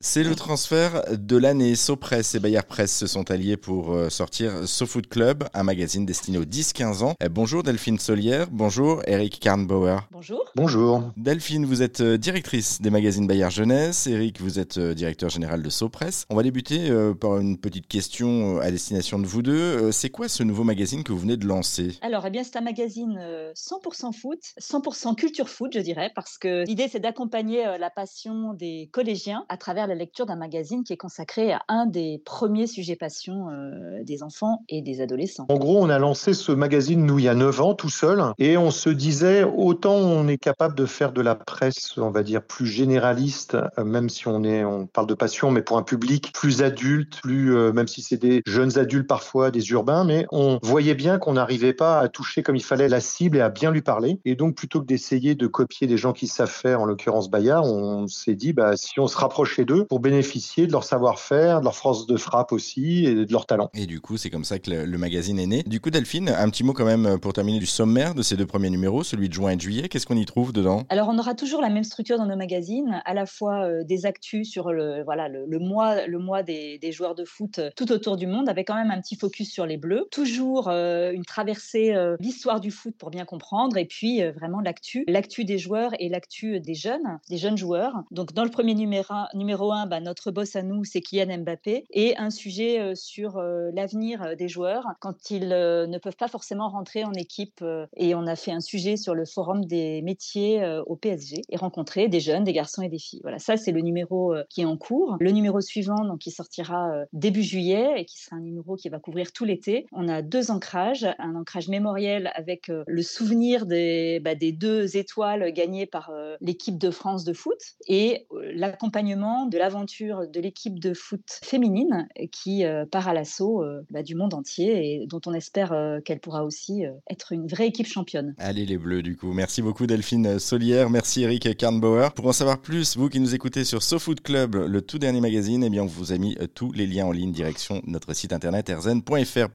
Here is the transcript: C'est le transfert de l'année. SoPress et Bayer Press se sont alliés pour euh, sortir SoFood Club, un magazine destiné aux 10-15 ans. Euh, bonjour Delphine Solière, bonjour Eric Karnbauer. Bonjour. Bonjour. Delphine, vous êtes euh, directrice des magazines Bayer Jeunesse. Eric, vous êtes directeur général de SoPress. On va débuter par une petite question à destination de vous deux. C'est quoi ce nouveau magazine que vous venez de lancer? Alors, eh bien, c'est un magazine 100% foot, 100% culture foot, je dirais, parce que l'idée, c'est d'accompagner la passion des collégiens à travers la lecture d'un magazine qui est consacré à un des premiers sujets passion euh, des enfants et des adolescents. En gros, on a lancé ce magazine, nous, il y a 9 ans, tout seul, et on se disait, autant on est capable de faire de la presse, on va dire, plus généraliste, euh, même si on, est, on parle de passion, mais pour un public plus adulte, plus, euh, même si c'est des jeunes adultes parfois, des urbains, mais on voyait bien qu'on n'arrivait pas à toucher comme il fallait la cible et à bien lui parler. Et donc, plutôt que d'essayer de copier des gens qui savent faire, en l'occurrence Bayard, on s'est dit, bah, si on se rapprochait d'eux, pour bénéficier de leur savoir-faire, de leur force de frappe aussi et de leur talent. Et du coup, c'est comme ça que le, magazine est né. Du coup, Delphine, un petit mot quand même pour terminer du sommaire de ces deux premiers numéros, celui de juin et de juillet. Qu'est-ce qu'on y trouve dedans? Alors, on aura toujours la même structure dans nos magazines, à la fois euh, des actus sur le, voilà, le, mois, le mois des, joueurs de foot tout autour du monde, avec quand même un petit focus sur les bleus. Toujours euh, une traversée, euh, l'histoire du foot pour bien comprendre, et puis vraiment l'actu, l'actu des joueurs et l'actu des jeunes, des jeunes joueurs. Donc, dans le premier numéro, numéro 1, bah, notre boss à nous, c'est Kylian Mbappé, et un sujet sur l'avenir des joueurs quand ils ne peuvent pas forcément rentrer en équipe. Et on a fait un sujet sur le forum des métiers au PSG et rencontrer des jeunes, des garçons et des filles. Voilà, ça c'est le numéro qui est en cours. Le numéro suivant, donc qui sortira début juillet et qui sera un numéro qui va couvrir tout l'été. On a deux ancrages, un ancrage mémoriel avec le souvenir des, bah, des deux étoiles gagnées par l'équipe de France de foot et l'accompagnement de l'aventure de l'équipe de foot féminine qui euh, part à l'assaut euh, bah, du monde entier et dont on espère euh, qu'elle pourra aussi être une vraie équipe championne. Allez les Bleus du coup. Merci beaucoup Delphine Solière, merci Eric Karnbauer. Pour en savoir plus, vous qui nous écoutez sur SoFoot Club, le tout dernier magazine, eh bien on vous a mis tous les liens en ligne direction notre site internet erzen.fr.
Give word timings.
C'est 0.00 0.22
le 0.22 0.36
transfert 0.36 1.02
de 1.10 1.36
l'année. 1.36 1.74
SoPress 1.74 2.36
et 2.36 2.38
Bayer 2.38 2.60
Press 2.62 2.96
se 2.96 3.08
sont 3.08 3.32
alliés 3.32 3.56
pour 3.56 3.92
euh, 3.92 4.10
sortir 4.10 4.68
SoFood 4.68 5.08
Club, 5.08 5.42
un 5.54 5.64
magazine 5.64 6.06
destiné 6.06 6.38
aux 6.38 6.44
10-15 6.44 7.02
ans. 7.02 7.14
Euh, 7.20 7.28
bonjour 7.28 7.64
Delphine 7.64 7.98
Solière, 7.98 8.46
bonjour 8.48 9.02
Eric 9.08 9.40
Karnbauer. 9.40 9.96
Bonjour. 10.12 10.44
Bonjour. 10.54 11.02
Delphine, 11.16 11.66
vous 11.66 11.82
êtes 11.82 12.00
euh, 12.00 12.16
directrice 12.16 12.80
des 12.80 12.90
magazines 12.90 13.26
Bayer 13.26 13.50
Jeunesse. 13.50 14.06
Eric, 14.06 14.40
vous 14.40 14.60
êtes 14.60 14.78
directeur 14.78 15.30
général 15.30 15.64
de 15.64 15.68
SoPress. 15.68 16.26
On 16.30 16.36
va 16.36 16.44
débuter 16.44 16.92
par 17.20 17.38
une 17.38 17.58
petite 17.58 17.88
question 17.88 18.60
à 18.60 18.70
destination 18.70 19.18
de 19.18 19.26
vous 19.26 19.42
deux. 19.42 19.90
C'est 19.90 20.10
quoi 20.10 20.28
ce 20.28 20.44
nouveau 20.44 20.62
magazine 20.62 21.02
que 21.02 21.10
vous 21.10 21.18
venez 21.18 21.36
de 21.36 21.46
lancer? 21.46 21.98
Alors, 22.02 22.24
eh 22.24 22.30
bien, 22.30 22.44
c'est 22.44 22.56
un 22.56 22.62
magazine 22.62 23.18
100% 23.52 24.12
foot, 24.12 24.38
100% 24.60 25.16
culture 25.16 25.48
foot, 25.48 25.72
je 25.74 25.80
dirais, 25.80 26.12
parce 26.14 26.38
que 26.38 26.64
l'idée, 26.66 26.86
c'est 26.88 27.00
d'accompagner 27.00 27.64
la 27.80 27.90
passion 27.90 28.54
des 28.54 28.88
collégiens 28.92 29.44
à 29.48 29.56
travers 29.56 29.87
la 29.88 29.94
lecture 29.94 30.26
d'un 30.26 30.36
magazine 30.36 30.84
qui 30.84 30.92
est 30.92 30.98
consacré 30.98 31.52
à 31.52 31.62
un 31.68 31.86
des 31.86 32.22
premiers 32.24 32.66
sujets 32.66 32.96
passion 32.96 33.48
euh, 33.48 34.04
des 34.04 34.22
enfants 34.22 34.62
et 34.68 34.82
des 34.82 35.00
adolescents. 35.00 35.46
En 35.48 35.56
gros, 35.56 35.82
on 35.82 35.88
a 35.88 35.98
lancé 35.98 36.34
ce 36.34 36.52
magazine, 36.52 37.04
nous, 37.04 37.18
il 37.18 37.24
y 37.24 37.28
a 37.28 37.34
9 37.34 37.60
ans, 37.60 37.74
tout 37.74 37.90
seul, 37.90 38.22
et 38.38 38.56
on 38.56 38.70
se 38.70 38.90
disait, 38.90 39.44
autant 39.44 39.94
on 39.94 40.28
est 40.28 40.38
capable 40.38 40.74
de 40.74 40.86
faire 40.86 41.12
de 41.12 41.20
la 41.20 41.34
presse, 41.34 41.96
on 41.98 42.10
va 42.10 42.22
dire, 42.22 42.42
plus 42.42 42.66
généraliste, 42.66 43.56
euh, 43.78 43.84
même 43.84 44.08
si 44.08 44.28
on, 44.28 44.44
est, 44.44 44.64
on 44.64 44.86
parle 44.86 45.06
de 45.06 45.14
passion, 45.14 45.50
mais 45.50 45.62
pour 45.62 45.78
un 45.78 45.82
public 45.82 46.32
plus 46.32 46.62
adulte, 46.62 47.20
plus, 47.22 47.56
euh, 47.56 47.72
même 47.72 47.88
si 47.88 48.02
c'est 48.02 48.16
des 48.16 48.42
jeunes 48.46 48.78
adultes 48.78 49.08
parfois, 49.08 49.50
des 49.50 49.70
urbains, 49.70 50.04
mais 50.04 50.26
on 50.30 50.58
voyait 50.62 50.94
bien 50.94 51.18
qu'on 51.18 51.32
n'arrivait 51.32 51.72
pas 51.72 51.98
à 52.00 52.08
toucher 52.08 52.42
comme 52.42 52.56
il 52.56 52.64
fallait 52.64 52.88
la 52.88 53.00
cible 53.00 53.38
et 53.38 53.40
à 53.40 53.48
bien 53.48 53.70
lui 53.70 53.82
parler. 53.82 54.20
Et 54.24 54.36
donc, 54.36 54.54
plutôt 54.54 54.80
que 54.80 54.86
d'essayer 54.86 55.34
de 55.34 55.46
copier 55.46 55.86
des 55.86 55.96
gens 55.96 56.12
qui 56.12 56.26
savent 56.26 56.50
faire, 56.50 56.80
en 56.80 56.84
l'occurrence 56.84 57.30
Bayard, 57.30 57.64
on 57.64 58.06
s'est 58.06 58.34
dit, 58.34 58.52
bah, 58.52 58.76
si 58.76 59.00
on 59.00 59.06
se 59.06 59.16
rapprochait 59.16 59.64
d'eux, 59.64 59.77
pour 59.84 60.00
bénéficier 60.00 60.66
de 60.66 60.72
leur 60.72 60.84
savoir-faire, 60.84 61.60
de 61.60 61.64
leur 61.64 61.74
force 61.74 62.06
de 62.06 62.16
frappe 62.16 62.52
aussi 62.52 63.06
et 63.06 63.14
de 63.14 63.32
leur 63.32 63.46
talent. 63.46 63.70
Et 63.74 63.86
du 63.86 64.00
coup, 64.00 64.16
c'est 64.16 64.30
comme 64.30 64.44
ça 64.44 64.58
que 64.58 64.70
le, 64.70 64.98
magazine 64.98 65.38
est 65.38 65.46
né. 65.46 65.62
Du 65.64 65.80
coup, 65.80 65.90
Delphine, 65.90 66.28
un 66.28 66.50
petit 66.50 66.64
mot 66.64 66.72
quand 66.72 66.84
même 66.84 67.18
pour 67.20 67.32
terminer 67.32 67.58
du 67.58 67.66
sommaire 67.66 68.14
de 68.14 68.22
ces 68.22 68.36
deux 68.36 68.46
premiers 68.46 68.70
numéros, 68.70 69.04
celui 69.04 69.28
de 69.28 69.34
juin 69.34 69.50
et 69.50 69.56
de 69.56 69.60
juillet. 69.60 69.88
Qu'est-ce 69.88 70.06
qu'on 70.06 70.16
y 70.16 70.24
trouve 70.24 70.52
dedans? 70.52 70.82
Alors, 70.88 71.08
on 71.08 71.18
aura 71.18 71.34
toujours 71.34 71.60
la 71.60 71.70
même 71.70 71.84
structure 71.84 72.18
dans 72.18 72.26
nos 72.26 72.36
magazines, 72.36 73.02
à 73.04 73.14
la 73.14 73.26
fois 73.26 73.64
euh, 73.64 73.84
des 73.84 74.06
actus 74.06 74.50
sur 74.50 74.72
le, 74.72 75.02
voilà, 75.04 75.28
le, 75.28 75.58
mois, 75.58 76.06
le 76.06 76.18
mois 76.18 76.42
des, 76.42 76.78
joueurs 76.90 77.14
de 77.14 77.24
foot 77.24 77.60
tout 77.76 77.92
autour 77.92 78.16
du 78.16 78.26
monde, 78.26 78.48
avec 78.48 78.66
quand 78.66 78.74
même 78.74 78.90
un 78.90 79.00
petit 79.00 79.16
focus 79.16 79.50
sur 79.50 79.66
les 79.66 79.76
bleus. 79.76 80.08
Toujours 80.10 80.68
euh, 80.68 81.12
une 81.12 81.24
traversée, 81.24 81.94
euh, 81.94 82.16
l'histoire 82.20 82.60
du 82.60 82.70
foot 82.70 82.94
pour 82.98 83.10
bien 83.10 83.24
comprendre, 83.24 83.76
et 83.76 83.84
puis 83.84 84.22
vraiment 84.32 84.60
l'actu, 84.60 85.04
l'actu 85.06 85.44
des 85.44 85.58
joueurs 85.58 85.92
et 85.98 86.08
l'actu 86.08 86.60
des 86.60 86.74
jeunes, 86.74 87.18
des 87.28 87.36
jeunes 87.36 87.56
joueurs. 87.56 88.02
Donc, 88.10 88.32
dans 88.32 88.44
le 88.44 88.50
premier 88.50 88.74
numéro, 88.74 89.14
numéro 89.34 89.67
1, 89.72 89.86
bah, 89.86 90.00
notre 90.00 90.30
boss 90.30 90.56
à 90.56 90.62
nous, 90.62 90.84
c'est 90.84 91.00
Kylian 91.00 91.38
Mbappé, 91.38 91.84
et 91.90 92.16
un 92.16 92.30
sujet 92.30 92.94
sur 92.94 93.40
l'avenir 93.72 94.36
des 94.36 94.48
joueurs 94.48 94.86
quand 95.00 95.30
ils 95.30 95.48
ne 95.48 95.98
peuvent 95.98 96.16
pas 96.16 96.28
forcément 96.28 96.68
rentrer 96.68 97.04
en 97.04 97.12
équipe. 97.12 97.64
Et 97.96 98.14
on 98.14 98.26
a 98.26 98.36
fait 98.36 98.52
un 98.52 98.60
sujet 98.60 98.96
sur 98.96 99.14
le 99.14 99.24
forum 99.24 99.64
des 99.64 100.02
métiers 100.02 100.64
au 100.86 100.96
PSG 100.96 101.42
et 101.48 101.56
rencontrer 101.56 102.08
des 102.08 102.20
jeunes, 102.20 102.44
des 102.44 102.52
garçons 102.52 102.82
et 102.82 102.88
des 102.88 102.98
filles. 102.98 103.20
Voilà, 103.22 103.38
ça 103.38 103.56
c'est 103.56 103.72
le 103.72 103.80
numéro 103.80 104.34
qui 104.48 104.62
est 104.62 104.64
en 104.64 104.76
cours. 104.76 105.16
Le 105.20 105.30
numéro 105.30 105.60
suivant, 105.60 106.04
donc 106.04 106.20
qui 106.20 106.30
sortira 106.30 107.04
début 107.12 107.42
juillet 107.42 108.00
et 108.00 108.04
qui 108.04 108.18
sera 108.18 108.36
un 108.36 108.40
numéro 108.40 108.76
qui 108.76 108.88
va 108.88 108.98
couvrir 108.98 109.32
tout 109.32 109.44
l'été. 109.44 109.86
On 109.92 110.08
a 110.08 110.22
deux 110.22 110.50
ancrages, 110.50 111.06
un 111.18 111.34
ancrage 111.34 111.68
mémoriel 111.68 112.30
avec 112.34 112.68
le 112.68 113.02
souvenir 113.02 113.66
des, 113.66 114.20
bah, 114.20 114.34
des 114.34 114.52
deux 114.52 114.96
étoiles 114.96 115.52
gagnées 115.52 115.86
par 115.86 116.12
l'équipe 116.40 116.78
de 116.78 116.90
France 116.90 117.24
de 117.24 117.32
foot 117.32 117.58
et 117.86 118.26
l'accompagnement 118.52 119.46
de 119.46 119.57
l'aventure 119.58 120.26
de 120.28 120.40
l'équipe 120.40 120.78
de 120.78 120.94
foot 120.94 121.40
féminine 121.42 122.08
qui 122.32 122.64
euh, 122.64 122.86
part 122.86 123.08
à 123.08 123.14
l'assaut 123.14 123.62
euh, 123.62 123.82
bah, 123.90 124.02
du 124.02 124.14
monde 124.14 124.34
entier 124.34 125.02
et 125.02 125.06
dont 125.06 125.20
on 125.26 125.34
espère 125.34 125.72
euh, 125.72 126.00
qu'elle 126.00 126.20
pourra 126.20 126.44
aussi 126.44 126.84
être 127.10 127.32
une 127.32 127.46
vraie 127.46 127.66
équipe 127.66 127.86
championne. 127.86 128.34
Allez 128.38 128.66
les 128.66 128.78
Bleus 128.78 129.02
du 129.02 129.16
coup. 129.16 129.32
Merci 129.32 129.62
beaucoup 129.62 129.86
Delphine 129.86 130.38
Solière, 130.38 130.90
merci 130.90 131.22
Eric 131.22 131.56
Karnbauer. 131.56 132.10
Pour 132.14 132.26
en 132.26 132.32
savoir 132.32 132.58
plus, 132.58 132.96
vous 132.96 133.08
qui 133.08 133.20
nous 133.20 133.34
écoutez 133.34 133.64
sur 133.64 133.82
SoFoot 133.82 134.20
Club, 134.20 134.54
le 134.54 134.82
tout 134.82 134.98
dernier 134.98 135.20
magazine, 135.20 135.64
eh 135.64 135.70
bien 135.70 135.82
on 135.82 135.86
vous 135.86 136.12
a 136.12 136.18
mis 136.18 136.36
tous 136.54 136.72
les 136.72 136.86
liens 136.86 137.06
en 137.06 137.12
ligne 137.12 137.32
direction 137.32 137.82
notre 137.86 138.14
site 138.14 138.32
internet 138.32 138.68
erzen.fr. 138.68 139.46